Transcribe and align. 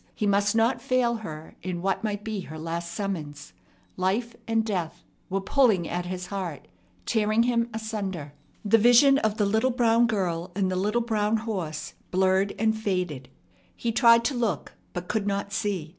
He 0.15 0.25
must 0.25 0.55
not 0.55 0.81
fail 0.81 1.17
her 1.17 1.55
in 1.61 1.83
what 1.83 2.03
might 2.03 2.23
be 2.23 2.39
her 2.39 2.57
last 2.57 2.91
summons. 2.91 3.53
Life 3.97 4.35
and 4.47 4.65
death 4.65 5.03
were 5.29 5.41
pulling 5.41 5.87
at 5.87 6.07
his 6.07 6.25
heart, 6.25 6.67
tearing 7.05 7.43
him 7.43 7.69
asunder. 7.71 8.33
The 8.65 8.79
vision 8.79 9.19
of 9.19 9.37
the 9.37 9.45
little 9.45 9.69
brown 9.69 10.07
girl 10.07 10.51
and 10.55 10.71
the 10.71 10.75
little 10.75 11.01
brown 11.01 11.37
horse 11.37 11.93
blurred 12.09 12.55
and 12.57 12.75
faded. 12.75 13.29
He 13.75 13.91
tried 13.91 14.25
to 14.25 14.33
look, 14.33 14.73
but 14.93 15.07
could 15.07 15.27
not 15.27 15.53
see. 15.53 15.89